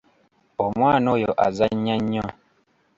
[0.65, 2.25] Omwana oyo azannya nnyo.